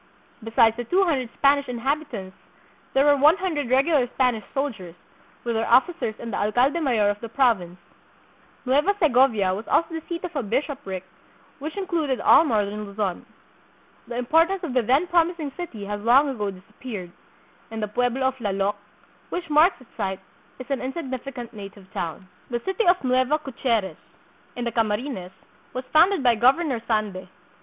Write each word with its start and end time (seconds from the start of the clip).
Be 0.43 0.49
sides 0.55 0.75
the 0.77 0.83
two 0.83 1.03
hundred 1.03 1.29
Spanish 1.37 1.67
inhabitants 1.69 2.35
there 2.95 3.05
were 3.05 3.15
one 3.17 3.37
hundred 3.37 3.69
regular 3.69 4.07
Spanish 4.15 4.43
soldiers, 4.51 4.95
with 5.43 5.53
their 5.53 5.67
officers 5.71 6.15
and 6.17 6.33
the 6.33 6.37
alcalde 6.37 6.79
mayor 6.79 7.09
of 7.11 7.19
the 7.19 7.29
province. 7.29 7.77
Nueva 8.65 8.95
Segovia 8.99 9.53
was 9.53 9.67
also 9.67 9.89
the 9.93 10.01
seat 10.09 10.23
of 10.23 10.35
a 10.35 10.41
bishopric 10.41 11.03
which 11.59 11.77
included 11.77 12.19
all 12.19 12.43
northern 12.43 12.87
Luzon. 12.87 13.27
The 14.07 14.17
importance 14.17 14.63
of 14.63 14.73
the 14.73 14.81
then 14.81 15.05
promising 15.05 15.51
city 15.55 15.85
has 15.85 16.01
long 16.01 16.29
ago 16.29 16.49
disappeared, 16.49 17.11
and 17.69 17.83
the 17.83 17.87
pueblo 17.87 18.25
of 18.25 18.39
Lallok, 18.39 18.77
which 19.29 19.51
marks 19.51 19.79
its 19.81 19.95
site, 19.97 20.19
is 20.57 20.65
an 20.71 20.81
insignificant 20.81 21.53
native 21.53 21.93
town. 21.93 22.27
The 22.49 22.59
City 22.65 22.87
of 22.87 23.03
Nueva 23.03 23.37
Caceres, 23.37 23.97
in 24.55 24.65
the 24.65 24.71
Camarines, 24.71 25.29
was 25.75 25.85
founded 25.93 26.23
by 26.23 26.33
Governor 26.33 26.81
Sande. 26.87 27.27